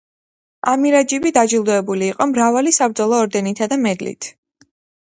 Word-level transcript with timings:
ამირაჯიბი 0.71 1.33
დაჯილდოებული 1.35 2.09
იყო 2.15 2.29
მრავალი 2.35 2.75
საბრძოლო 2.81 3.21
ორდენითა 3.27 3.71
და 3.75 3.81
მედლით. 3.89 4.35